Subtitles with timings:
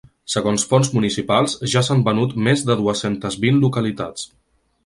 [0.35, 4.29] Segons fonts municipals, ja s’han venut més de dues-centes vint localitats.